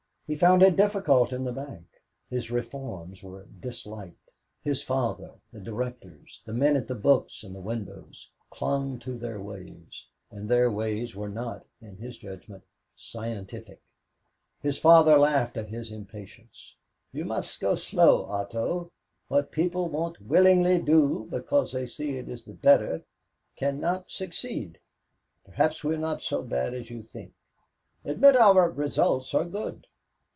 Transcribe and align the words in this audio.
He 0.33 0.37
found 0.37 0.63
it 0.63 0.77
difficult 0.77 1.33
in 1.33 1.43
the 1.43 1.51
bank. 1.51 1.85
His 2.29 2.51
"reforms" 2.51 3.21
were 3.21 3.45
disliked 3.59 4.31
his 4.63 4.81
father, 4.81 5.31
the 5.51 5.59
directors, 5.59 6.41
the 6.45 6.53
men 6.53 6.77
at 6.77 6.87
the 6.87 6.95
books 6.95 7.43
and 7.43 7.53
the 7.53 7.59
windows, 7.59 8.29
clung 8.49 8.97
to 8.99 9.17
their 9.17 9.41
ways, 9.41 10.07
and 10.29 10.47
their 10.47 10.71
ways 10.71 11.17
were 11.17 11.27
not, 11.27 11.65
in 11.81 11.97
his 11.97 12.17
judgment, 12.17 12.63
"scientific." 12.95 13.81
His 14.61 14.79
father 14.79 15.19
laughed 15.19 15.57
at 15.57 15.67
his 15.67 15.91
impatience. 15.91 16.77
"You 17.11 17.25
must 17.25 17.59
go 17.59 17.75
slow, 17.75 18.23
Otto. 18.23 18.89
What 19.27 19.51
people 19.51 19.89
won't 19.89 20.21
willingly 20.21 20.79
do 20.81 21.27
because 21.29 21.73
they 21.73 21.85
see 21.85 22.11
it 22.15 22.29
is 22.29 22.43
the 22.45 22.53
better, 22.53 23.01
cannot 23.57 24.09
succeed. 24.09 24.79
Perhaps 25.43 25.83
we're 25.83 25.97
not 25.97 26.23
so 26.23 26.41
bad 26.41 26.73
as 26.73 26.89
you 26.89 27.03
think. 27.03 27.33
Admit 28.05 28.37
our 28.37 28.69
results 28.71 29.33
are 29.33 29.43
good." 29.43 29.87